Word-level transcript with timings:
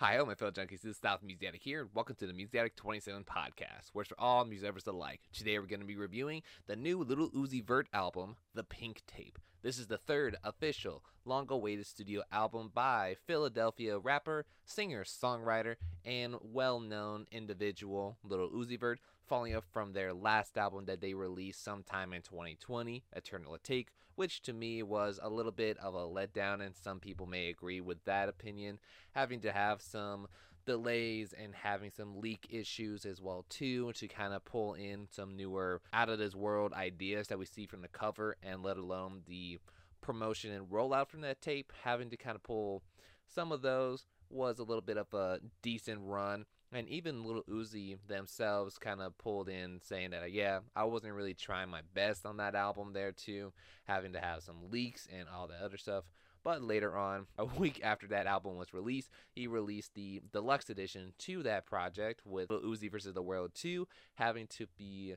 Hi, 0.00 0.12
hello, 0.12 0.26
my 0.26 0.36
fellow 0.36 0.52
junkies. 0.52 0.82
This 0.82 0.84
is 0.84 0.96
South 0.98 1.24
Music 1.24 1.48
Addict 1.48 1.64
here, 1.64 1.80
and 1.80 1.90
welcome 1.92 2.14
to 2.20 2.26
the 2.28 2.32
Music 2.32 2.54
Addict 2.54 2.76
27 2.76 3.24
podcast, 3.24 3.88
where 3.92 4.02
it's 4.02 4.08
for 4.08 4.14
all 4.16 4.44
music 4.44 4.66
lovers 4.66 4.86
alike. 4.86 5.22
Today, 5.32 5.58
we're 5.58 5.66
going 5.66 5.80
to 5.80 5.86
be 5.86 5.96
reviewing 5.96 6.42
the 6.68 6.76
new 6.76 7.02
Little 7.02 7.30
Uzi 7.30 7.66
Vert 7.66 7.88
album, 7.92 8.36
The 8.54 8.62
Pink 8.62 9.02
Tape. 9.08 9.40
This 9.62 9.76
is 9.76 9.88
the 9.88 9.98
third 9.98 10.36
official, 10.44 11.02
long 11.24 11.48
awaited 11.50 11.84
studio 11.84 12.22
album 12.30 12.70
by 12.72 13.16
Philadelphia 13.26 13.98
rapper, 13.98 14.46
singer, 14.64 15.02
songwriter, 15.02 15.74
and 16.04 16.36
well 16.44 16.78
known 16.78 17.26
individual 17.32 18.18
Little 18.22 18.50
Uzi 18.50 18.78
Vert, 18.78 19.00
following 19.28 19.54
up 19.54 19.64
from 19.70 19.92
their 19.92 20.14
last 20.14 20.56
album 20.56 20.86
that 20.86 21.02
they 21.02 21.12
released 21.12 21.62
sometime 21.62 22.14
in 22.14 22.22
2020, 22.22 23.04
Eternal 23.14 23.56
Atake, 23.56 23.88
which 24.14 24.40
to 24.42 24.54
me 24.54 24.82
was 24.82 25.20
a 25.22 25.28
little 25.28 25.52
bit 25.52 25.76
of 25.78 25.94
a 25.94 25.98
letdown, 25.98 26.64
and 26.64 26.74
some 26.74 26.98
people 26.98 27.26
may 27.26 27.50
agree 27.50 27.80
with 27.82 28.02
that 28.04 28.30
opinion, 28.30 28.78
having 29.12 29.40
to 29.40 29.52
have 29.52 29.82
some 29.82 30.28
delays 30.64 31.32
and 31.32 31.54
having 31.54 31.90
some 31.90 32.20
leak 32.20 32.46
issues 32.50 33.04
as 33.04 33.20
well 33.20 33.44
too 33.48 33.92
to 33.92 34.06
kind 34.06 34.34
of 34.34 34.44
pull 34.44 34.74
in 34.74 35.06
some 35.10 35.36
newer 35.36 35.80
out 35.92 36.10
of 36.10 36.18
this 36.18 36.34
world 36.34 36.72
ideas 36.74 37.28
that 37.28 37.38
we 37.38 37.46
see 37.46 37.66
from 37.66 37.80
the 37.80 37.88
cover 37.88 38.36
and 38.42 38.62
let 38.62 38.76
alone 38.76 39.22
the 39.26 39.58
promotion 40.02 40.52
and 40.52 40.68
rollout 40.68 41.08
from 41.08 41.22
that 41.22 41.40
tape. 41.40 41.72
Having 41.84 42.10
to 42.10 42.16
kind 42.18 42.36
of 42.36 42.42
pull 42.42 42.82
some 43.26 43.50
of 43.50 43.62
those 43.62 44.06
was 44.30 44.58
a 44.58 44.64
little 44.64 44.82
bit 44.82 44.98
of 44.98 45.12
a 45.14 45.40
decent 45.62 46.00
run 46.02 46.44
and 46.72 46.88
even 46.88 47.24
little 47.24 47.44
Uzi 47.44 47.98
themselves 48.06 48.78
kind 48.78 49.00
of 49.00 49.16
pulled 49.18 49.48
in 49.48 49.80
saying 49.82 50.10
that 50.10 50.22
uh, 50.22 50.26
yeah 50.26 50.60
i 50.76 50.84
wasn't 50.84 51.14
really 51.14 51.34
trying 51.34 51.70
my 51.70 51.80
best 51.94 52.26
on 52.26 52.36
that 52.36 52.54
album 52.54 52.92
there 52.92 53.12
too 53.12 53.52
having 53.88 54.12
to 54.12 54.20
have 54.20 54.42
some 54.42 54.70
leaks 54.70 55.08
and 55.10 55.28
all 55.28 55.48
that 55.48 55.62
other 55.64 55.78
stuff. 55.78 56.04
But 56.44 56.62
later 56.62 56.96
on, 56.96 57.26
a 57.38 57.44
week 57.44 57.80
after 57.82 58.06
that 58.08 58.26
album 58.26 58.56
was 58.56 58.72
released, 58.72 59.10
he 59.30 59.46
released 59.46 59.94
the 59.94 60.20
deluxe 60.32 60.70
edition 60.70 61.14
to 61.20 61.42
that 61.42 61.66
project 61.66 62.22
with 62.24 62.50
Little 62.50 62.70
Uzi 62.70 62.90
versus 62.90 63.14
the 63.14 63.22
World 63.22 63.52
2 63.54 63.88
having 64.14 64.46
to 64.48 64.66
be 64.76 65.14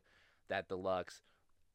that 0.49 0.67
deluxe 0.67 1.21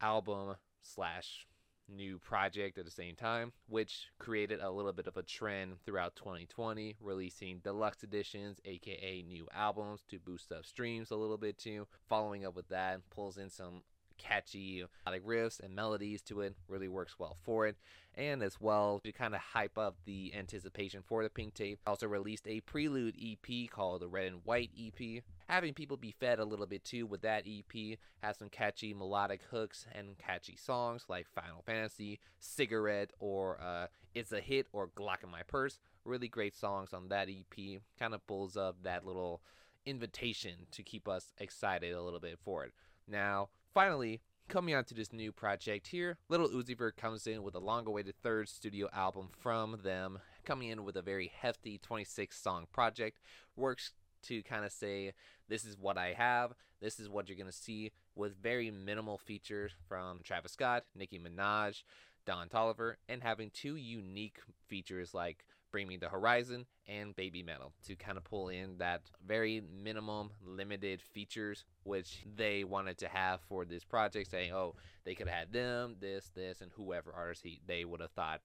album 0.00 0.56
slash 0.82 1.46
new 1.88 2.18
project 2.18 2.78
at 2.78 2.84
the 2.84 2.90
same 2.90 3.14
time, 3.14 3.52
which 3.68 4.08
created 4.18 4.60
a 4.60 4.70
little 4.70 4.92
bit 4.92 5.06
of 5.06 5.16
a 5.16 5.22
trend 5.22 5.76
throughout 5.84 6.16
2020, 6.16 6.96
releasing 7.00 7.58
deluxe 7.58 8.02
editions, 8.02 8.58
aka 8.64 9.22
new 9.22 9.46
albums, 9.54 10.02
to 10.08 10.18
boost 10.18 10.52
up 10.52 10.64
streams 10.64 11.10
a 11.10 11.16
little 11.16 11.38
bit 11.38 11.58
too. 11.58 11.86
Following 12.08 12.44
up 12.44 12.56
with 12.56 12.68
that, 12.68 13.00
pulls 13.10 13.38
in 13.38 13.50
some 13.50 13.82
catchy 14.18 14.84
like 15.04 15.24
riffs 15.24 15.60
and 15.60 15.74
melodies 15.74 16.22
to 16.22 16.40
it 16.40 16.54
really 16.68 16.88
works 16.88 17.18
well 17.18 17.36
for 17.42 17.66
it 17.66 17.76
and 18.14 18.42
as 18.42 18.60
well 18.60 19.00
to 19.04 19.12
kind 19.12 19.34
of 19.34 19.40
hype 19.40 19.76
up 19.76 19.96
the 20.04 20.32
anticipation 20.34 21.02
for 21.04 21.22
the 21.22 21.28
pink 21.28 21.54
tape 21.54 21.78
also 21.86 22.06
released 22.06 22.46
a 22.48 22.60
prelude 22.60 23.14
ep 23.22 23.70
called 23.70 24.00
the 24.00 24.08
red 24.08 24.26
and 24.26 24.40
white 24.44 24.70
ep 24.78 25.22
having 25.48 25.74
people 25.74 25.96
be 25.96 26.14
fed 26.18 26.38
a 26.38 26.44
little 26.44 26.66
bit 26.66 26.84
too 26.84 27.06
with 27.06 27.22
that 27.22 27.44
ep 27.46 27.98
has 28.22 28.36
some 28.38 28.48
catchy 28.48 28.92
melodic 28.92 29.40
hooks 29.50 29.86
and 29.94 30.18
catchy 30.18 30.56
songs 30.56 31.04
like 31.08 31.26
final 31.28 31.62
fantasy 31.64 32.20
cigarette 32.38 33.10
or 33.18 33.60
uh, 33.60 33.86
it's 34.14 34.32
a 34.32 34.40
hit 34.40 34.66
or 34.72 34.88
glock 34.88 35.22
in 35.22 35.30
my 35.30 35.42
purse. 35.42 35.78
Really 36.04 36.28
great 36.28 36.54
songs 36.54 36.92
on 36.92 37.08
that 37.08 37.28
ep 37.28 37.80
kind 37.98 38.14
of 38.14 38.26
pulls 38.26 38.56
up 38.56 38.76
that 38.82 39.06
little 39.06 39.40
invitation 39.84 40.66
to 40.72 40.82
keep 40.82 41.08
us 41.08 41.32
excited 41.38 41.92
a 41.92 42.02
little 42.02 42.20
bit 42.20 42.38
for 42.42 42.64
it. 42.64 42.72
Now 43.08 43.48
Finally, 43.76 44.22
coming 44.48 44.74
on 44.74 44.84
to 44.84 44.94
this 44.94 45.12
new 45.12 45.30
project 45.30 45.88
here, 45.88 46.16
Little 46.30 46.48
Uzi 46.48 46.74
Vert 46.74 46.96
comes 46.96 47.26
in 47.26 47.42
with 47.42 47.54
a 47.54 47.58
long 47.58 47.86
awaited 47.86 48.14
third 48.22 48.48
studio 48.48 48.88
album 48.90 49.28
from 49.38 49.80
them, 49.84 50.18
coming 50.46 50.70
in 50.70 50.82
with 50.82 50.96
a 50.96 51.02
very 51.02 51.30
hefty 51.42 51.76
26 51.76 52.40
song 52.40 52.66
project. 52.72 53.18
Works 53.54 53.92
to 54.24 54.42
kind 54.42 54.64
of 54.64 54.72
say, 54.72 55.12
this 55.48 55.64
is 55.64 55.76
what 55.78 55.96
I 55.96 56.12
have, 56.12 56.52
this 56.80 56.98
is 56.98 57.08
what 57.08 57.28
you're 57.28 57.36
going 57.36 57.50
to 57.50 57.52
see, 57.52 57.92
with 58.14 58.40
very 58.40 58.70
minimal 58.70 59.18
features 59.18 59.72
from 59.88 60.20
Travis 60.22 60.52
Scott, 60.52 60.84
Nicki 60.94 61.18
Minaj, 61.18 61.82
Don 62.26 62.48
Toliver, 62.48 62.94
and 63.08 63.22
having 63.22 63.50
two 63.50 63.76
unique 63.76 64.38
features 64.66 65.14
like 65.14 65.44
Bring 65.70 65.88
Me 65.88 65.96
the 65.96 66.08
Horizon 66.08 66.66
and 66.86 67.14
Baby 67.14 67.42
Metal 67.42 67.72
to 67.86 67.96
kind 67.96 68.16
of 68.16 68.24
pull 68.24 68.48
in 68.48 68.78
that 68.78 69.02
very 69.26 69.62
minimum 69.82 70.30
limited 70.44 71.02
features 71.02 71.64
which 71.82 72.24
they 72.36 72.64
wanted 72.64 72.98
to 72.98 73.08
have 73.08 73.40
for 73.48 73.64
this 73.64 73.84
project, 73.84 74.30
saying, 74.30 74.52
oh, 74.52 74.74
they 75.04 75.14
could 75.14 75.28
have 75.28 75.38
had 75.38 75.52
them, 75.52 75.96
this, 76.00 76.30
this, 76.34 76.60
and 76.60 76.70
whoever 76.76 77.12
artist 77.12 77.42
he, 77.44 77.60
they 77.66 77.84
would 77.84 78.00
have 78.00 78.12
thought 78.12 78.40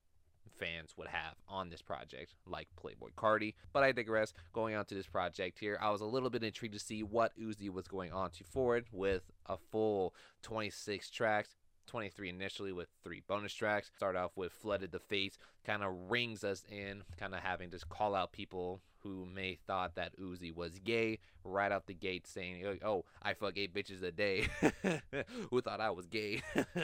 fans 0.61 0.93
would 0.95 1.07
have 1.07 1.35
on 1.49 1.69
this 1.69 1.81
project, 1.81 2.35
like 2.45 2.67
Playboy 2.79 3.09
Carti. 3.17 3.55
But 3.73 3.83
I 3.83 3.91
digress. 3.91 4.33
Going 4.53 4.75
on 4.75 4.85
to 4.85 4.95
this 4.95 5.07
project 5.07 5.59
here, 5.59 5.77
I 5.81 5.89
was 5.89 6.01
a 6.01 6.05
little 6.05 6.29
bit 6.29 6.43
intrigued 6.43 6.73
to 6.75 6.79
see 6.79 7.03
what 7.03 7.37
Uzi 7.39 7.69
was 7.69 7.87
going 7.87 8.13
on 8.13 8.29
to 8.31 8.43
forward 8.43 8.85
with 8.91 9.23
a 9.47 9.57
full 9.57 10.13
26 10.43 11.09
tracks. 11.09 11.55
23 11.87 12.29
initially 12.29 12.71
with 12.71 12.87
three 13.03 13.21
bonus 13.27 13.53
tracks. 13.53 13.91
Start 13.95 14.15
off 14.15 14.31
with 14.35 14.51
Flooded 14.51 14.91
the 14.91 14.99
Face, 14.99 15.37
kind 15.65 15.83
of 15.83 15.93
rings 16.09 16.43
us 16.43 16.63
in, 16.69 17.03
kind 17.17 17.33
of 17.33 17.41
having 17.41 17.69
to 17.71 17.79
call 17.89 18.15
out 18.15 18.31
people 18.31 18.81
who 19.03 19.25
may 19.25 19.57
thought 19.67 19.95
that 19.95 20.17
Uzi 20.19 20.55
was 20.55 20.79
gay 20.79 21.19
right 21.43 21.71
out 21.71 21.87
the 21.87 21.93
gate 21.93 22.27
saying, 22.27 22.79
"Oh, 22.83 23.05
I 23.21 23.33
fuck 23.33 23.57
eight 23.57 23.73
bitches 23.73 24.03
a 24.03 24.11
day," 24.11 24.47
who 25.49 25.61
thought 25.61 25.81
I 25.81 25.89
was 25.89 26.07
gay, 26.07 26.41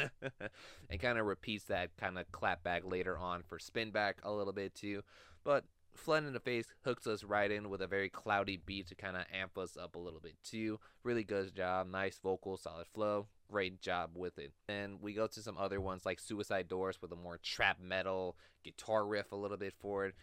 and 0.90 1.00
kind 1.00 1.20
of 1.20 1.26
repeats 1.26 1.66
that 1.66 1.96
kind 1.98 2.18
of 2.18 2.32
clap 2.32 2.64
back 2.64 2.84
later 2.86 3.18
on 3.18 3.44
for 3.44 3.60
spin 3.60 3.92
back 3.92 4.18
a 4.24 4.32
little 4.32 4.54
bit 4.54 4.74
too. 4.74 5.04
But 5.44 5.64
Flooded 5.98 6.34
the 6.34 6.40
Face 6.40 6.68
hooks 6.84 7.08
us 7.08 7.24
right 7.24 7.52
in 7.52 7.70
with 7.70 7.82
a 7.82 7.88
very 7.88 8.10
cloudy 8.10 8.58
beat 8.58 8.88
to 8.88 8.96
kind 8.96 9.18
of 9.18 9.24
amp 9.34 9.58
us 9.58 9.76
up 9.76 9.96
a 9.96 10.00
little 10.00 10.20
bit 10.20 10.36
too. 10.44 10.80
Really 11.04 11.24
good 11.24 11.56
job, 11.56 11.88
nice 11.88 12.20
vocal, 12.20 12.58
solid 12.58 12.88
flow, 12.94 13.28
great 13.50 13.82
job 13.82 14.12
with 14.16 14.38
it. 14.38 14.52
And 14.70 15.02
we 15.02 15.14
go 15.14 15.28
to 15.28 15.42
some 15.42 15.58
other 15.58 15.82
ones 15.82 16.06
like 16.06 16.20
Suicide 16.20 16.68
Doors 16.68 17.02
with 17.02 17.12
a 17.12 17.16
more 17.16 17.38
trap 17.38 17.78
metal 17.82 18.38
guitar 18.64 19.06
riff 19.06 19.32
a 19.32 19.36
little 19.36 19.58
bit 19.58 19.74
for 19.80 20.06
it. 20.06 20.16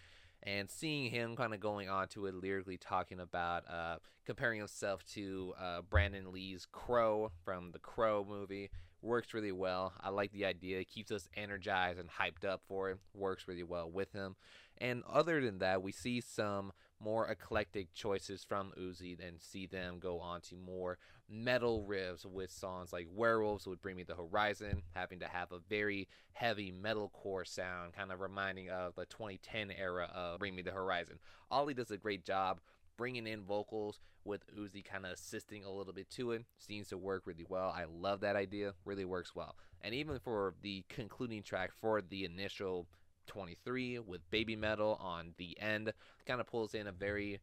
And 0.42 0.70
seeing 0.70 1.10
him 1.10 1.36
kind 1.36 1.54
of 1.54 1.60
going 1.60 1.88
on 1.88 2.08
to 2.08 2.26
it 2.26 2.34
lyrically, 2.34 2.76
talking 2.76 3.18
about 3.18 3.64
uh, 3.68 3.96
comparing 4.26 4.58
himself 4.58 5.02
to 5.14 5.54
uh, 5.58 5.80
Brandon 5.88 6.32
Lee's 6.32 6.66
Crow 6.70 7.32
from 7.44 7.72
the 7.72 7.78
Crow 7.78 8.26
movie 8.28 8.70
works 9.04 9.34
really 9.34 9.52
well. 9.52 9.92
I 10.00 10.08
like 10.08 10.32
the 10.32 10.46
idea. 10.46 10.80
It 10.80 10.88
keeps 10.88 11.10
us 11.10 11.28
energized 11.36 11.98
and 11.98 12.08
hyped 12.08 12.48
up 12.48 12.62
for 12.66 12.90
it. 12.90 12.98
Works 13.14 13.46
really 13.46 13.62
well 13.62 13.90
with 13.90 14.12
him. 14.12 14.36
And 14.78 15.02
other 15.08 15.40
than 15.40 15.58
that, 15.58 15.82
we 15.82 15.92
see 15.92 16.20
some 16.20 16.72
more 17.00 17.28
eclectic 17.28 17.92
choices 17.92 18.42
from 18.42 18.72
Uzi 18.80 19.16
and 19.24 19.40
see 19.40 19.66
them 19.66 19.98
go 19.98 20.20
on 20.20 20.40
to 20.40 20.56
more 20.56 20.98
metal 21.28 21.86
riffs 21.88 22.24
with 22.24 22.50
songs 22.50 22.92
like 22.92 23.06
Werewolves 23.14 23.66
would 23.66 23.82
bring 23.82 23.96
me 23.96 24.02
the 24.02 24.14
horizon, 24.14 24.82
having 24.94 25.20
to 25.20 25.28
have 25.28 25.52
a 25.52 25.58
very 25.68 26.08
heavy 26.32 26.72
metalcore 26.72 27.46
sound, 27.46 27.92
kind 27.92 28.10
of 28.10 28.20
reminding 28.20 28.70
of 28.70 28.94
the 28.94 29.06
2010 29.06 29.70
era 29.70 30.10
of 30.14 30.38
Bring 30.38 30.54
Me 30.54 30.62
the 30.62 30.70
Horizon. 30.70 31.18
Oli 31.50 31.74
does 31.74 31.90
a 31.90 31.96
great 31.96 32.24
job 32.24 32.60
bringing 32.96 33.26
in 33.26 33.42
vocals 33.42 34.00
with 34.24 34.42
Uzi 34.56 34.84
kind 34.84 35.04
of 35.04 35.12
assisting 35.12 35.64
a 35.64 35.70
little 35.70 35.92
bit 35.92 36.08
to 36.10 36.32
it 36.32 36.44
seems 36.58 36.88
to 36.88 36.96
work 36.96 37.22
really 37.26 37.44
well. 37.48 37.74
I 37.76 37.84
love 37.84 38.20
that 38.20 38.36
idea, 38.36 38.72
really 38.84 39.04
works 39.04 39.34
well. 39.34 39.56
And 39.82 39.94
even 39.94 40.18
for 40.18 40.54
the 40.62 40.84
concluding 40.88 41.42
track 41.42 41.72
for 41.78 42.00
the 42.00 42.24
initial 42.24 42.86
23 43.26 44.00
with 44.00 44.28
Baby 44.30 44.56
Metal 44.56 44.98
on 45.00 45.34
the 45.38 45.58
end. 45.60 45.92
Kind 46.26 46.40
of 46.40 46.46
pulls 46.46 46.74
in 46.74 46.86
a 46.86 46.92
very 46.92 47.40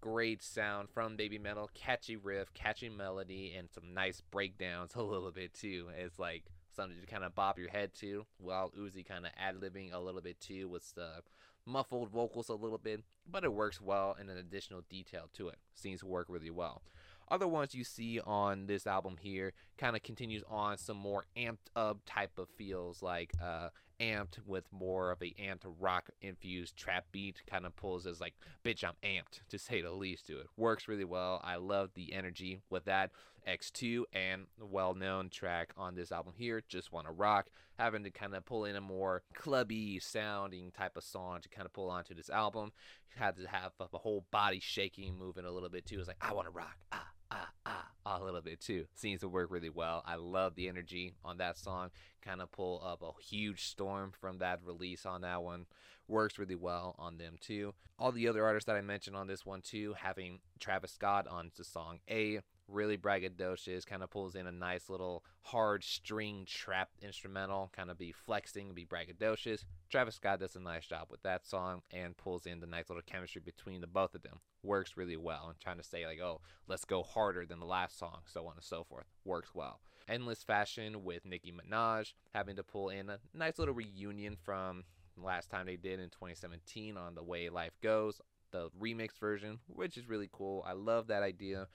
great 0.00 0.42
sound 0.42 0.88
from 0.90 1.16
Baby 1.16 1.38
Metal, 1.38 1.70
catchy 1.74 2.16
riff, 2.16 2.52
catchy 2.54 2.88
melody, 2.88 3.54
and 3.56 3.68
some 3.70 3.94
nice 3.94 4.20
breakdowns 4.30 4.92
a 4.94 5.02
little 5.02 5.30
bit 5.30 5.54
too. 5.54 5.88
It's 5.98 6.18
like 6.18 6.44
something 6.74 7.00
to 7.00 7.06
kind 7.06 7.24
of 7.24 7.34
bob 7.34 7.58
your 7.58 7.70
head 7.70 7.92
to, 8.00 8.24
while 8.38 8.72
Uzi 8.78 9.06
kind 9.06 9.26
of 9.26 9.32
ad 9.36 9.56
libbing 9.56 9.92
a 9.92 9.98
little 9.98 10.20
bit 10.20 10.40
too 10.40 10.68
with 10.68 10.94
the 10.94 11.22
muffled 11.68 12.10
vocals 12.10 12.48
a 12.48 12.54
little 12.54 12.78
bit, 12.78 13.02
but 13.30 13.44
it 13.44 13.52
works 13.52 13.80
well 13.80 14.16
and 14.18 14.30
an 14.30 14.38
additional 14.38 14.82
detail 14.88 15.28
to 15.34 15.48
it. 15.48 15.58
Seems 15.74 16.00
to 16.00 16.06
work 16.06 16.26
really 16.28 16.50
well. 16.50 16.82
Other 17.30 17.46
ones 17.46 17.74
you 17.74 17.84
see 17.84 18.20
on 18.20 18.66
this 18.66 18.86
album 18.86 19.16
here 19.20 19.52
kind 19.76 19.94
of 19.94 20.02
continues 20.02 20.42
on 20.48 20.78
some 20.78 20.96
more 20.96 21.26
amped 21.36 21.68
up 21.76 21.98
type 22.06 22.38
of 22.38 22.48
feels, 22.56 23.02
like 23.02 23.32
uh, 23.42 23.68
amped 24.00 24.38
with 24.46 24.64
more 24.72 25.10
of 25.10 25.20
a 25.20 25.34
amped 25.34 25.70
rock 25.78 26.08
infused 26.22 26.74
trap 26.76 27.04
beat. 27.12 27.42
Kind 27.46 27.66
of 27.66 27.76
pulls 27.76 28.06
as 28.06 28.18
like, 28.18 28.32
bitch, 28.64 28.82
I'm 28.82 28.94
amped 29.02 29.46
to 29.50 29.58
say 29.58 29.82
the 29.82 29.90
least 29.90 30.26
to 30.28 30.40
it. 30.40 30.46
Works 30.56 30.88
really 30.88 31.04
well. 31.04 31.42
I 31.44 31.56
love 31.56 31.90
the 31.94 32.14
energy 32.14 32.62
with 32.70 32.86
that. 32.86 33.10
X2 33.48 34.04
and 34.12 34.46
well 34.60 34.94
known 34.94 35.30
track 35.30 35.72
on 35.76 35.94
this 35.94 36.12
album 36.12 36.34
here, 36.36 36.62
Just 36.68 36.92
Wanna 36.92 37.12
Rock, 37.12 37.48
having 37.78 38.04
to 38.04 38.10
kind 38.10 38.34
of 38.34 38.44
pull 38.44 38.64
in 38.64 38.76
a 38.76 38.80
more 38.80 39.22
clubby 39.34 39.98
sounding 39.98 40.70
type 40.70 40.96
of 40.96 41.04
song 41.04 41.40
to 41.40 41.48
kind 41.48 41.66
of 41.66 41.72
pull 41.72 41.90
onto 41.90 42.14
this 42.14 42.28
album. 42.30 42.72
You 43.14 43.22
Had 43.22 43.36
to 43.36 43.48
have 43.48 43.72
a 43.80 43.98
whole 43.98 44.26
body 44.30 44.60
shaking, 44.60 45.16
moving 45.18 45.44
a 45.44 45.50
little 45.50 45.70
bit 45.70 45.86
too. 45.86 45.98
It's 45.98 46.08
like, 46.08 46.18
I 46.20 46.34
wanna 46.34 46.50
rock, 46.50 46.76
ah, 46.92 47.08
ah, 47.30 47.48
ah, 47.64 47.88
a 48.04 48.22
little 48.22 48.42
bit 48.42 48.60
too. 48.60 48.86
Seems 48.94 49.20
to 49.20 49.28
work 49.28 49.50
really 49.50 49.70
well. 49.70 50.02
I 50.06 50.16
love 50.16 50.54
the 50.54 50.68
energy 50.68 51.14
on 51.24 51.38
that 51.38 51.56
song. 51.56 51.90
Kind 52.22 52.42
of 52.42 52.52
pull 52.52 52.82
up 52.84 53.02
a 53.02 53.22
huge 53.22 53.64
storm 53.64 54.12
from 54.18 54.38
that 54.38 54.60
release 54.64 55.06
on 55.06 55.22
that 55.22 55.42
one. 55.42 55.66
Works 56.06 56.38
really 56.38 56.54
well 56.54 56.94
on 56.98 57.18
them 57.18 57.36
too. 57.40 57.74
All 57.98 58.12
the 58.12 58.28
other 58.28 58.44
artists 58.44 58.66
that 58.66 58.76
I 58.76 58.80
mentioned 58.80 59.16
on 59.16 59.26
this 59.26 59.44
one 59.44 59.60
too, 59.60 59.94
having 59.98 60.40
Travis 60.58 60.92
Scott 60.92 61.26
on 61.26 61.50
the 61.56 61.64
song 61.64 62.00
A, 62.08 62.40
really 62.68 62.96
braggadocious, 62.96 63.86
kind 63.86 64.02
of 64.02 64.10
pulls 64.10 64.34
in 64.34 64.46
a 64.46 64.52
nice 64.52 64.88
little 64.88 65.24
hard 65.42 65.82
string 65.82 66.44
trap 66.46 66.90
instrumental, 67.02 67.70
kind 67.74 67.90
of 67.90 67.98
be 67.98 68.12
flexing, 68.12 68.74
be 68.74 68.84
braggadocious. 68.84 69.64
Travis 69.90 70.16
Scott 70.16 70.40
does 70.40 70.56
a 70.56 70.60
nice 70.60 70.86
job 70.86 71.08
with 71.10 71.22
that 71.22 71.46
song 71.46 71.82
and 71.92 72.16
pulls 72.16 72.46
in 72.46 72.60
the 72.60 72.66
nice 72.66 72.88
little 72.88 73.02
chemistry 73.06 73.42
between 73.44 73.80
the 73.80 73.86
both 73.86 74.14
of 74.14 74.22
them. 74.22 74.40
Works 74.62 74.96
really 74.96 75.16
well. 75.16 75.46
And 75.48 75.58
trying 75.58 75.78
to 75.78 75.82
say 75.82 76.06
like, 76.06 76.20
oh, 76.20 76.40
let's 76.66 76.84
go 76.84 77.02
harder 77.02 77.46
than 77.46 77.60
the 77.60 77.66
last 77.66 77.98
song, 77.98 78.20
so 78.26 78.46
on 78.46 78.54
and 78.56 78.64
so 78.64 78.84
forth. 78.84 79.06
Works 79.24 79.54
well. 79.54 79.80
Endless 80.08 80.42
Fashion 80.42 81.04
with 81.04 81.26
Nicki 81.26 81.52
Minaj 81.52 82.12
having 82.34 82.56
to 82.56 82.62
pull 82.62 82.88
in 82.88 83.10
a 83.10 83.18
nice 83.34 83.58
little 83.58 83.74
reunion 83.74 84.36
from 84.42 84.84
last 85.16 85.50
time 85.50 85.66
they 85.66 85.76
did 85.76 86.00
in 86.00 86.10
2017 86.10 86.96
on 86.96 87.14
The 87.14 87.22
Way 87.22 87.48
Life 87.48 87.72
Goes, 87.82 88.20
the 88.50 88.70
remix 88.80 89.18
version, 89.18 89.58
which 89.66 89.96
is 89.96 90.08
really 90.08 90.28
cool. 90.32 90.64
I 90.66 90.72
love 90.72 91.08
that 91.08 91.22
idea 91.22 91.66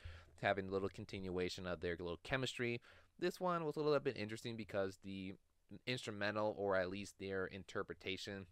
having 0.44 0.68
a 0.68 0.72
little 0.72 0.90
continuation 0.90 1.66
of 1.66 1.80
their 1.80 1.95
little 1.98 2.19
chemistry. 2.24 2.81
This 3.18 3.40
one 3.40 3.66
was 3.66 3.78
a 3.78 3.81
little 3.81 4.00
bit 4.00 4.18
interesting 4.18 4.56
because 4.56 5.00
the 5.04 5.34
instrumental, 5.88 6.54
or 6.57 6.75
at 6.75 6.90
least 6.90 7.16
their 7.19 7.48
interpretation 7.48 8.45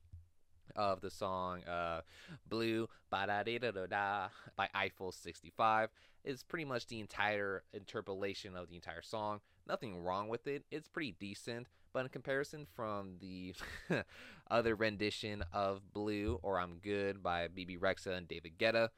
of 0.76 1.02
the 1.02 1.10
song 1.10 1.64
uh, 1.66 2.02
Blue 2.48 2.88
Ba 3.10 3.26
Da 3.28 3.44
Da 3.44 3.60
Da 3.60 3.86
Da 3.88 4.28
by 4.56 4.70
Eiffel 4.74 5.12
65 5.12 5.90
is 6.24 6.44
pretty 6.44 6.66
much 6.66 6.88
the 6.88 7.00
entire 7.00 7.64
interpolation 7.74 8.56
of 8.56 8.70
the 8.70 8.76
entire 8.76 9.02
song. 9.02 9.42
Nothing 9.68 10.04
wrong 10.04 10.28
with 10.28 10.48
it. 10.48 10.64
It's 10.72 10.88
pretty 10.88 11.16
decent, 11.20 11.68
but 11.94 12.02
in 12.02 12.10
comparison 12.10 12.66
from 12.74 13.16
the 13.20 13.54
other 14.52 14.76
rendition 14.76 15.44
of 15.54 15.94
Blue 15.94 16.40
or 16.42 16.60
I'm 16.60 16.78
Good 16.82 17.22
by 17.22 17.48
Bebe 17.48 17.78
Rexha 17.78 18.18
and 18.18 18.28
David 18.28 18.58
Guetta, 18.58 18.90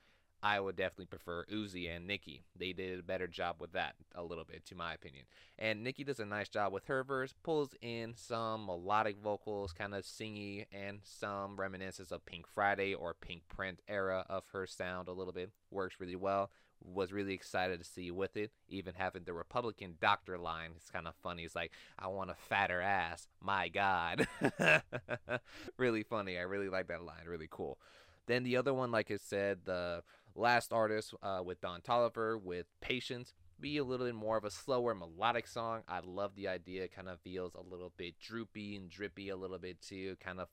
I 0.44 0.60
would 0.60 0.76
definitely 0.76 1.06
prefer 1.06 1.46
Uzi 1.46 1.90
and 1.90 2.06
Nicki. 2.06 2.44
They 2.54 2.74
did 2.74 3.00
a 3.00 3.04
better 3.04 3.28
job 3.28 3.56
with 3.60 3.72
that 3.72 3.96
a 4.14 4.22
little 4.22 4.44
bit, 4.44 4.66
to 4.66 4.76
my 4.76 4.94
opinion. 4.94 5.24
And 5.58 5.86
Nicki 5.86 6.04
does 6.04 6.20
a 6.20 6.26
nice 6.26 6.50
job 6.50 6.74
with 6.74 6.86
her 6.88 7.02
verse, 7.06 7.34
pulls 7.44 7.74
in 7.82 8.14
some 8.18 8.66
melodic 8.66 9.16
vocals, 9.24 9.72
kind 9.72 9.96
of 9.96 10.04
singy, 10.04 10.66
and 10.74 11.00
some 11.04 11.56
reminiscences 11.56 12.12
of 12.12 12.26
Pink 12.26 12.46
Friday 12.46 12.94
or 12.94 13.14
Pink 13.14 13.48
Print 13.48 13.80
era 13.88 14.26
of 14.30 14.44
her 14.52 14.68
sound 14.68 15.08
a 15.08 15.14
little 15.14 15.32
bit. 15.32 15.50
Works 15.72 15.96
really 16.00 16.18
well. 16.18 16.52
Was 16.84 17.14
really 17.14 17.34
excited 17.34 17.80
to 17.80 17.86
see 17.86 18.12
with 18.12 18.36
it. 18.36 18.52
Even 18.68 18.96
having 18.98 19.24
the 19.24 19.32
Republican 19.32 19.96
doctor 20.02 20.38
line, 20.38 20.72
it's 20.76 20.90
kind 20.90 21.08
of 21.08 21.16
funny. 21.24 21.44
It's 21.44 21.56
like, 21.56 21.72
I 21.98 22.08
want 22.08 22.32
a 22.32 22.36
fatter 22.36 22.82
ass. 22.82 23.30
My 23.40 23.70
God. 23.70 24.28
really 25.78 26.04
funny. 26.04 26.38
I 26.38 26.42
really 26.42 26.68
like 26.68 26.88
that 26.88 27.06
line. 27.06 27.24
Really 27.26 27.48
cool. 27.50 27.78
Then 28.26 28.44
the 28.44 28.58
other 28.58 28.74
one, 28.74 28.92
like 28.92 29.12
I 29.12 29.18
said, 29.18 29.60
the 29.66 30.04
Last 30.36 30.74
Artist 30.74 31.14
uh, 31.22 31.42
with 31.44 31.62
Don 31.62 31.82
Toliver 31.82 32.42
with 32.42 32.66
Patience 32.82 33.34
be 33.60 33.78
a 33.78 33.84
little 33.84 34.06
bit 34.06 34.16
more 34.16 34.38
of 34.38 34.44
a 34.44 34.52
slower 34.52 34.94
melodic 34.94 35.48
song. 35.48 35.84
I 35.88 36.00
love 36.04 36.36
the 36.36 36.48
idea. 36.48 36.84
It 36.84 36.96
kind 36.96 37.08
of 37.08 37.20
feels 37.22 37.54
a 37.56 37.62
little 37.62 37.94
bit 37.98 38.20
droopy 38.20 38.76
and 38.76 38.90
drippy 38.90 39.30
a 39.30 39.38
little 39.38 39.60
bit 39.60 39.82
too. 39.82 40.18
Kind 40.20 40.40
of 40.40 40.50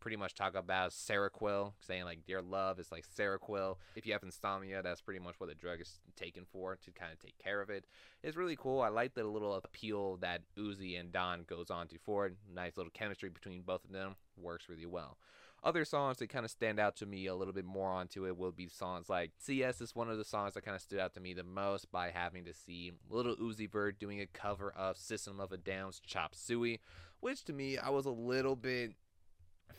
pretty 0.00 0.16
much 0.16 0.34
talk 0.34 0.54
about 0.54 0.90
Seroquel, 0.90 1.74
saying 1.80 2.04
like 2.04 2.26
dear 2.26 2.42
love 2.42 2.80
is 2.80 2.90
like 2.90 3.04
Seroquel. 3.06 3.76
If 3.94 4.06
you 4.06 4.12
have 4.12 4.22
insomnia, 4.22 4.82
that's 4.82 5.00
pretty 5.00 5.20
much 5.20 5.36
what 5.38 5.48
the 5.48 5.54
drug 5.54 5.80
is 5.80 6.00
taken 6.16 6.44
for 6.50 6.76
to 6.76 6.90
kind 6.90 7.12
of 7.12 7.18
take 7.18 7.38
care 7.38 7.60
of 7.60 7.70
it. 7.70 7.84
It's 8.22 8.36
really 8.36 8.56
cool. 8.56 8.80
I 8.80 8.88
like 8.88 9.14
the 9.14 9.24
little 9.24 9.54
appeal 9.54 10.16
that 10.18 10.42
Uzi 10.58 10.98
and 10.98 11.12
Don 11.12 11.44
goes 11.44 11.70
on 11.70 11.86
to 11.88 11.98
for. 12.04 12.32
Nice 12.52 12.76
little 12.76 12.92
chemistry 12.92 13.28
between 13.28 13.62
both 13.62 13.84
of 13.84 13.92
them. 13.92 14.16
Works 14.36 14.68
really 14.68 14.86
well. 14.86 15.18
Other 15.62 15.84
songs 15.84 16.16
that 16.18 16.30
kind 16.30 16.44
of 16.46 16.50
stand 16.50 16.80
out 16.80 16.96
to 16.96 17.06
me 17.06 17.26
a 17.26 17.34
little 17.34 17.52
bit 17.52 17.66
more 17.66 17.90
onto 17.90 18.26
it 18.26 18.38
will 18.38 18.52
be 18.52 18.68
songs 18.68 19.10
like 19.10 19.32
CS 19.38 19.82
is 19.82 19.94
one 19.94 20.08
of 20.08 20.16
the 20.16 20.24
songs 20.24 20.54
that 20.54 20.64
kind 20.64 20.74
of 20.74 20.80
stood 20.80 20.98
out 20.98 21.12
to 21.14 21.20
me 21.20 21.34
the 21.34 21.44
most 21.44 21.92
by 21.92 22.10
having 22.10 22.46
to 22.46 22.54
see 22.54 22.92
Little 23.10 23.36
Uzi 23.36 23.70
Vert 23.70 23.98
doing 23.98 24.20
a 24.20 24.26
cover 24.26 24.72
of 24.72 24.96
System 24.96 25.38
of 25.38 25.52
a 25.52 25.58
Down's 25.58 26.00
Chop 26.00 26.34
Suey, 26.34 26.80
which 27.20 27.44
to 27.44 27.52
me 27.52 27.76
I 27.76 27.90
was 27.90 28.06
a 28.06 28.10
little 28.10 28.56
bit 28.56 28.92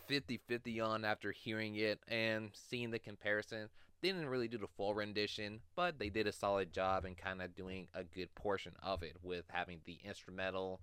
50 0.08 0.40
50 0.48 0.80
on 0.82 1.04
after 1.04 1.32
hearing 1.32 1.76
it 1.76 2.00
and 2.08 2.52
seeing 2.54 2.92
the 2.92 3.00
comparison. 3.00 3.70
They 4.02 4.10
didn't 4.10 4.30
really 4.30 4.48
do 4.48 4.60
the 4.60 4.68
full 4.68 4.94
rendition, 4.94 5.62
but 5.76 5.98
they 5.98 6.10
did 6.10 6.28
a 6.28 6.32
solid 6.32 6.74
job 6.74 7.06
in 7.06 7.16
kind 7.16 7.42
of 7.42 7.56
doing 7.56 7.88
a 7.96 8.04
good 8.04 8.34
portion 8.36 8.74
of 8.84 9.02
it 9.02 9.16
with 9.24 9.46
having 9.50 9.80
the 9.86 9.98
instrumental 10.04 10.80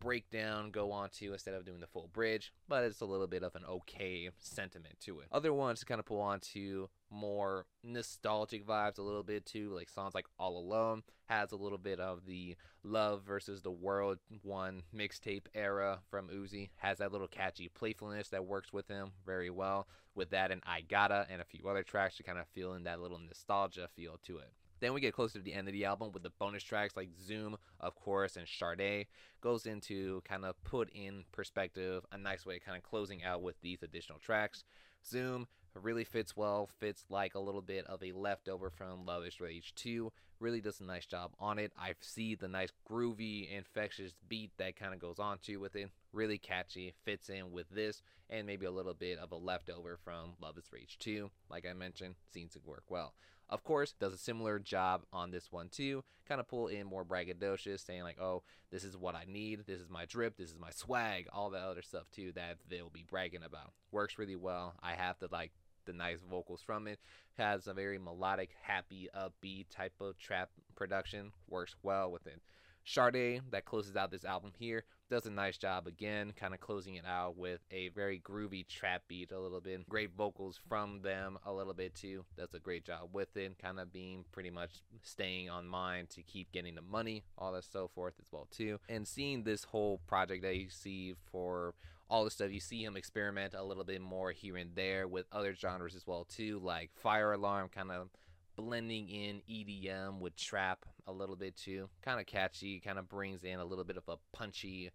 breakdown 0.00 0.70
go 0.70 0.92
on 0.92 1.08
to 1.10 1.32
instead 1.32 1.54
of 1.54 1.64
doing 1.64 1.80
the 1.80 1.86
full 1.86 2.08
bridge, 2.12 2.52
but 2.68 2.84
it's 2.84 3.00
a 3.00 3.06
little 3.06 3.26
bit 3.26 3.42
of 3.42 3.54
an 3.54 3.64
okay 3.68 4.30
sentiment 4.38 4.98
to 5.00 5.20
it. 5.20 5.26
Other 5.32 5.52
ones 5.52 5.80
to 5.80 5.86
kind 5.86 5.98
of 5.98 6.06
pull 6.06 6.20
on 6.20 6.40
to 6.52 6.88
more 7.10 7.66
nostalgic 7.82 8.66
vibes 8.66 8.98
a 8.98 9.02
little 9.02 9.22
bit 9.22 9.46
too, 9.46 9.70
like 9.74 9.88
songs 9.88 10.14
like 10.14 10.26
All 10.38 10.58
Alone 10.58 11.02
has 11.26 11.52
a 11.52 11.56
little 11.56 11.78
bit 11.78 12.00
of 12.00 12.26
the 12.26 12.56
Love 12.82 13.22
versus 13.24 13.62
the 13.62 13.70
World 13.70 14.18
one 14.42 14.82
mixtape 14.94 15.46
era 15.54 16.00
from 16.10 16.28
Uzi, 16.28 16.70
has 16.76 16.98
that 16.98 17.12
little 17.12 17.28
catchy 17.28 17.68
playfulness 17.68 18.28
that 18.28 18.44
works 18.44 18.72
with 18.72 18.88
him 18.88 19.12
very 19.24 19.50
well. 19.50 19.88
With 20.14 20.30
that 20.30 20.50
and 20.50 20.62
I 20.64 20.80
Gotta 20.80 21.26
and 21.30 21.42
a 21.42 21.44
few 21.44 21.68
other 21.68 21.82
tracks 21.82 22.16
to 22.16 22.22
kind 22.22 22.38
of 22.38 22.46
feel 22.48 22.72
in 22.74 22.84
that 22.84 23.00
little 23.00 23.18
nostalgia 23.18 23.88
feel 23.94 24.18
to 24.24 24.38
it. 24.38 24.50
Then 24.80 24.92
we 24.92 25.00
get 25.00 25.14
closer 25.14 25.38
to 25.38 25.44
the 25.44 25.54
end 25.54 25.68
of 25.68 25.72
the 25.72 25.84
album 25.84 26.10
with 26.12 26.22
the 26.22 26.32
bonus 26.38 26.62
tracks 26.62 26.96
like 26.96 27.08
Zoom, 27.20 27.56
of 27.80 27.94
course, 27.94 28.36
and 28.36 28.46
Shardai 28.46 29.06
goes 29.40 29.66
into 29.66 30.20
kind 30.22 30.44
of 30.44 30.62
put 30.64 30.90
in 30.90 31.24
perspective 31.32 32.04
a 32.12 32.18
nice 32.18 32.44
way, 32.44 32.58
kind 32.58 32.76
of 32.76 32.82
closing 32.82 33.24
out 33.24 33.42
with 33.42 33.60
these 33.62 33.82
additional 33.82 34.18
tracks. 34.18 34.64
Zoom 35.04 35.46
really 35.74 36.04
fits 36.04 36.36
well, 36.36 36.68
fits 36.78 37.04
like 37.10 37.34
a 37.34 37.40
little 37.40 37.62
bit 37.62 37.86
of 37.86 38.02
a 38.02 38.12
leftover 38.12 38.70
from 38.70 39.04
Luv 39.04 39.24
Is 39.24 39.40
Rage 39.40 39.74
2. 39.76 40.12
Really 40.38 40.60
does 40.60 40.80
a 40.80 40.84
nice 40.84 41.06
job 41.06 41.32
on 41.40 41.58
it. 41.58 41.72
I 41.78 41.94
see 42.00 42.34
the 42.34 42.48
nice 42.48 42.70
groovy, 42.88 43.50
infectious 43.50 44.12
beat 44.28 44.50
that 44.58 44.76
kind 44.76 44.92
of 44.92 45.00
goes 45.00 45.18
on 45.18 45.38
to 45.44 45.56
with 45.56 45.74
it. 45.76 45.90
Really 46.12 46.36
catchy, 46.36 46.94
fits 47.04 47.30
in 47.30 47.52
with 47.52 47.70
this, 47.70 48.02
and 48.28 48.46
maybe 48.46 48.66
a 48.66 48.70
little 48.70 48.94
bit 48.94 49.18
of 49.18 49.32
a 49.32 49.36
leftover 49.36 49.98
from 50.04 50.34
Luv 50.40 50.58
Is 50.58 50.72
Rage 50.72 50.98
2. 50.98 51.30
Like 51.50 51.66
I 51.66 51.72
mentioned, 51.72 52.16
seems 52.32 52.52
to 52.52 52.60
work 52.64 52.84
well. 52.88 53.14
Of 53.48 53.62
course, 53.62 53.92
does 53.92 54.12
a 54.12 54.18
similar 54.18 54.58
job 54.58 55.04
on 55.12 55.30
this 55.30 55.52
one 55.52 55.68
too. 55.68 56.02
Kind 56.28 56.40
of 56.40 56.48
pull 56.48 56.66
in 56.66 56.86
more 56.86 57.04
braggadocious, 57.04 57.84
saying 57.84 58.02
like, 58.02 58.20
"Oh, 58.20 58.42
this 58.70 58.82
is 58.82 58.96
what 58.96 59.14
I 59.14 59.24
need. 59.26 59.66
This 59.66 59.80
is 59.80 59.88
my 59.88 60.04
drip. 60.04 60.36
This 60.36 60.50
is 60.50 60.58
my 60.58 60.70
swag." 60.70 61.28
All 61.32 61.50
that 61.50 61.62
other 61.62 61.82
stuff 61.82 62.10
too 62.10 62.32
that 62.32 62.58
they'll 62.68 62.90
be 62.90 63.04
bragging 63.08 63.44
about. 63.44 63.72
Works 63.92 64.18
really 64.18 64.36
well. 64.36 64.74
I 64.82 64.94
have 64.94 65.18
to 65.20 65.28
like 65.30 65.52
the 65.86 65.92
nice 65.92 66.18
vocals 66.28 66.60
from 66.60 66.86
it. 66.86 66.98
Has 67.38 67.66
a 67.66 67.74
very 67.74 67.98
melodic, 67.98 68.50
happy, 68.62 69.08
upbeat 69.16 69.66
type 69.70 69.94
of 70.00 70.18
trap 70.18 70.50
production. 70.74 71.32
Works 71.48 71.76
well 71.82 72.10
with 72.10 72.26
it. 72.26 72.40
Shardai, 72.86 73.40
that 73.50 73.64
closes 73.64 73.96
out 73.96 74.10
this 74.10 74.24
album 74.24 74.52
here, 74.58 74.84
does 75.10 75.26
a 75.26 75.30
nice 75.30 75.56
job 75.56 75.86
again, 75.86 76.32
kind 76.36 76.54
of 76.54 76.60
closing 76.60 76.96
it 76.96 77.04
out 77.06 77.36
with 77.36 77.60
a 77.70 77.88
very 77.88 78.18
groovy 78.20 78.66
trap 78.66 79.02
beat 79.08 79.32
a 79.32 79.38
little 79.38 79.60
bit. 79.60 79.88
Great 79.88 80.10
vocals 80.16 80.58
from 80.68 81.00
them 81.02 81.38
a 81.44 81.52
little 81.52 81.74
bit 81.74 81.94
too. 81.94 82.24
Does 82.36 82.54
a 82.54 82.58
great 82.58 82.84
job 82.84 83.10
with 83.12 83.36
it, 83.36 83.58
kind 83.60 83.78
of 83.78 83.92
being 83.92 84.24
pretty 84.32 84.50
much 84.50 84.82
staying 85.02 85.48
on 85.50 85.66
mind 85.66 86.10
to 86.10 86.22
keep 86.22 86.52
getting 86.52 86.74
the 86.74 86.82
money, 86.82 87.24
all 87.38 87.52
that 87.52 87.64
so 87.64 87.88
forth 87.94 88.14
as 88.20 88.26
well 88.32 88.48
too. 88.50 88.78
And 88.88 89.06
seeing 89.06 89.44
this 89.44 89.64
whole 89.64 90.00
project 90.06 90.42
that 90.42 90.56
you 90.56 90.68
see 90.70 91.14
for 91.30 91.74
all 92.08 92.24
the 92.24 92.30
stuff 92.30 92.52
you 92.52 92.60
see 92.60 92.84
him 92.84 92.96
experiment 92.96 93.54
a 93.54 93.64
little 93.64 93.84
bit 93.84 94.00
more 94.00 94.30
here 94.30 94.56
and 94.56 94.70
there 94.74 95.08
with 95.08 95.26
other 95.32 95.54
genres 95.54 95.94
as 95.96 96.06
well 96.06 96.24
too, 96.24 96.60
like 96.62 96.90
Fire 96.94 97.32
Alarm 97.32 97.68
kind 97.74 97.90
of 97.90 98.08
blending 98.56 99.08
in 99.08 99.42
EDM 99.48 100.18
with 100.20 100.36
trap 100.36 100.84
a 101.06 101.12
little 101.12 101.36
bit 101.36 101.56
too. 101.56 101.88
Kind 102.02 102.20
of 102.20 102.26
catchy, 102.26 102.80
kind 102.80 102.98
of 102.98 103.08
brings 103.08 103.44
in 103.44 103.60
a 103.60 103.64
little 103.64 103.84
bit 103.84 103.96
of 103.96 104.08
a 104.08 104.16
punchy 104.32 104.90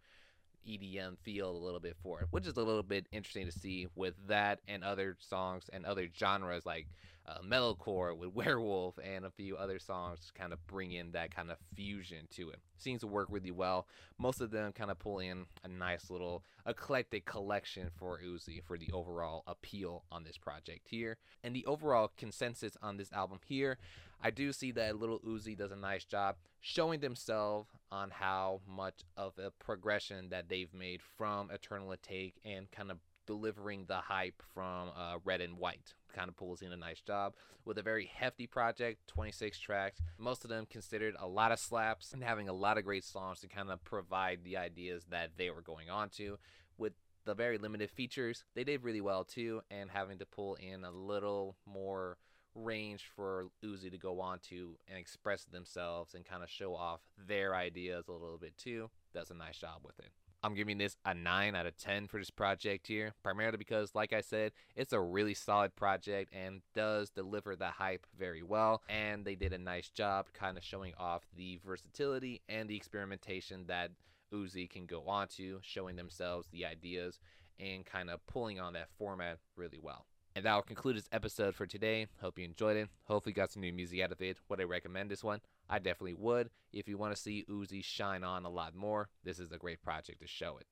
EDM 0.68 1.18
feel 1.20 1.50
a 1.50 1.63
little 1.63 1.80
bit 1.80 1.96
for 2.03 2.22
it, 2.22 2.27
which 2.32 2.46
is 2.46 2.58
a 2.58 2.63
little 2.63 2.84
bit 2.84 3.08
interesting 3.12 3.46
to 3.46 3.51
see 3.51 3.88
with 3.96 4.15
that 4.27 4.60
and 4.68 4.84
other 4.84 5.18
songs 5.20 5.70
and 5.74 5.86
other 5.86 6.08
genres 6.18 6.65
like 6.65 6.88
uh, 7.27 7.39
metalcore 7.45 8.15
with 8.15 8.29
Werewolf 8.33 8.97
and 9.03 9.25
a 9.25 9.31
few 9.31 9.55
other 9.57 9.79
songs 9.79 10.19
to 10.27 10.33
kind 10.33 10.53
of 10.53 10.65
bring 10.67 10.91
in 10.91 11.11
that 11.11 11.35
kind 11.35 11.51
of 11.51 11.57
fusion 11.75 12.27
to 12.31 12.49
it. 12.49 12.59
Seems 12.77 13.01
to 13.01 13.07
work 13.07 13.27
really 13.29 13.51
well. 13.51 13.87
Most 14.17 14.41
of 14.41 14.51
them 14.51 14.71
kind 14.71 14.91
of 14.91 14.99
pull 14.99 15.19
in 15.19 15.45
a 15.63 15.67
nice 15.67 16.09
little 16.09 16.43
eclectic 16.65 17.25
collection 17.25 17.89
for 17.97 18.19
Uzi 18.19 18.63
for 18.63 18.77
the 18.77 18.91
overall 18.91 19.43
appeal 19.47 20.03
on 20.11 20.23
this 20.23 20.37
project 20.37 20.87
here. 20.89 21.17
And 21.43 21.55
the 21.55 21.65
overall 21.65 22.11
consensus 22.17 22.77
on 22.81 22.97
this 22.97 23.11
album 23.11 23.39
here, 23.45 23.77
I 24.23 24.29
do 24.29 24.53
see 24.53 24.71
that 24.73 24.99
Little 24.99 25.19
Uzi 25.19 25.57
does 25.57 25.71
a 25.71 25.75
nice 25.75 26.05
job 26.05 26.35
showing 26.59 26.99
themselves 26.99 27.69
on 27.91 28.11
how 28.11 28.61
much 28.67 29.01
of 29.17 29.33
a 29.39 29.49
progression 29.49 30.29
that 30.29 30.47
they've 30.47 30.73
made 30.73 31.01
from 31.17 31.49
Eternal 31.49 31.89
Atake 31.89 32.33
and 32.45 32.69
kind 32.71 32.91
of 32.91 32.97
delivering 33.31 33.85
the 33.88 33.95
hype 33.95 34.43
from 34.53 34.89
uh, 34.89 35.15
Red 35.23 35.39
and 35.39 35.57
White. 35.57 35.93
Kind 36.13 36.27
of 36.27 36.35
pulls 36.35 36.61
in 36.61 36.73
a 36.73 36.75
nice 36.75 37.00
job 37.00 37.33
with 37.63 37.77
a 37.77 37.81
very 37.81 38.11
hefty 38.13 38.45
project, 38.45 39.07
26 39.07 39.57
tracks. 39.57 40.01
Most 40.17 40.43
of 40.43 40.50
them 40.50 40.65
considered 40.69 41.15
a 41.17 41.29
lot 41.29 41.53
of 41.53 41.59
slaps 41.59 42.11
and 42.11 42.21
having 42.21 42.50
a 42.50 42.53
lot 42.53 42.77
of 42.77 42.83
great 42.83 43.05
songs 43.05 43.39
to 43.39 43.47
kind 43.47 43.71
of 43.71 43.81
provide 43.85 44.39
the 44.43 44.57
ideas 44.57 45.05
that 45.11 45.29
they 45.38 45.50
were 45.50 45.61
going 45.61 45.89
on 45.89 46.09
to. 46.09 46.38
With 46.77 46.91
the 47.23 47.33
very 47.33 47.57
limited 47.57 47.89
features, 47.89 48.43
they 48.53 48.65
did 48.65 48.83
really 48.83 49.00
well 49.00 49.23
too, 49.23 49.61
and 49.71 49.89
having 49.89 50.17
to 50.17 50.25
pull 50.25 50.55
in 50.55 50.83
a 50.83 50.91
little 50.91 51.55
more 51.65 52.17
range 52.53 53.09
for 53.15 53.47
Uzi 53.63 53.89
to 53.91 53.97
go 53.97 54.19
on 54.19 54.39
to 54.50 54.75
and 54.89 54.97
express 54.97 55.45
themselves 55.45 56.15
and 56.15 56.25
kind 56.25 56.43
of 56.43 56.50
show 56.50 56.75
off 56.75 57.00
their 57.17 57.55
ideas 57.55 58.09
a 58.09 58.11
little 58.11 58.38
bit 58.38 58.57
too. 58.57 58.89
Does 59.13 59.31
a 59.31 59.35
nice 59.35 59.57
job 59.57 59.79
with 59.85 59.97
it. 60.00 60.11
I'm 60.43 60.55
giving 60.55 60.79
this 60.79 60.98
a 61.05 61.13
9 61.13 61.55
out 61.55 61.67
of 61.67 61.77
10 61.77 62.07
for 62.07 62.17
this 62.17 62.31
project 62.31 62.88
here, 62.88 63.13
primarily 63.21 63.57
because, 63.57 63.93
like 63.93 64.12
I 64.12 64.21
said, 64.21 64.53
it's 64.75 64.91
a 64.91 65.00
really 65.00 65.36
solid 65.36 65.75
project 65.75 66.33
and 66.33 66.62
does 66.74 67.12
deliver 67.12 67.55
the 67.55 67.67
hype 67.67 68.07
very 68.17 68.41
well. 68.41 68.81
And 68.89 69.24
they 69.24 69.36
did 69.36 69.53
a 69.53 69.60
nice 69.60 69.89
job 69.89 70.27
kind 70.33 70.57
of 70.57 70.63
showing 70.63 70.93
off 70.98 71.24
the 71.38 71.60
versatility 71.63 72.41
and 72.50 72.67
the 72.67 72.75
experimentation 72.75 73.65
that 73.67 73.91
Uzi 74.33 74.67
can 74.67 74.88
go 74.88 75.03
on 75.07 75.27
to, 75.38 75.60
showing 75.62 75.95
themselves 75.95 76.48
the 76.51 76.65
ideas 76.65 77.19
and 77.60 77.86
kind 77.86 78.10
of 78.10 78.25
pulling 78.25 78.60
on 78.60 78.74
that 78.74 78.89
format 78.98 79.38
really 79.55 79.79
well. 79.79 80.05
And 80.35 80.45
that 80.45 80.55
will 80.55 80.61
conclude 80.61 80.95
this 80.95 81.09
episode 81.11 81.55
for 81.55 81.65
today. 81.65 82.07
Hope 82.21 82.39
you 82.39 82.45
enjoyed 82.45 82.77
it. 82.77 82.89
Hopefully, 83.03 83.33
got 83.33 83.51
some 83.51 83.61
new 83.61 83.73
music 83.73 84.00
out 84.01 84.13
of 84.13 84.21
it. 84.21 84.38
Would 84.47 84.61
I 84.61 84.63
recommend 84.63 85.11
this 85.11 85.23
one? 85.23 85.41
I 85.69 85.79
definitely 85.79 86.13
would. 86.13 86.50
If 86.71 86.88
you 86.88 86.97
want 86.97 87.13
to 87.13 87.21
see 87.21 87.45
Uzi 87.50 87.83
shine 87.83 88.23
on 88.23 88.45
a 88.45 88.50
lot 88.50 88.73
more, 88.73 89.09
this 89.23 89.39
is 89.39 89.51
a 89.51 89.57
great 89.57 89.81
project 89.81 90.21
to 90.21 90.27
show 90.27 90.57
it. 90.57 90.67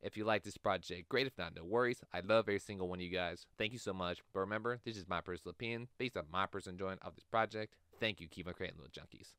If 0.00 0.16
you 0.16 0.24
like 0.24 0.42
this 0.42 0.58
project, 0.58 1.08
great. 1.08 1.26
If 1.26 1.36
not, 1.38 1.54
no 1.54 1.64
worries. 1.64 2.02
I 2.12 2.20
love 2.20 2.44
every 2.48 2.58
single 2.58 2.88
one 2.88 2.98
of 2.98 3.02
you 3.02 3.10
guys. 3.10 3.46
Thank 3.58 3.72
you 3.72 3.78
so 3.78 3.94
much. 3.94 4.20
But 4.32 4.40
remember, 4.40 4.78
this 4.84 4.96
is 4.96 5.08
my 5.08 5.20
personal 5.20 5.52
opinion 5.52 5.88
based 5.98 6.16
on 6.16 6.24
my 6.30 6.46
personal 6.46 6.74
enjoyment 6.74 7.00
of 7.02 7.14
this 7.14 7.24
project. 7.24 7.74
Thank 8.00 8.20
you. 8.20 8.28
Keep 8.28 8.48
on 8.48 8.54
creating 8.54 8.78
little 8.78 8.92
junkies. 8.92 9.32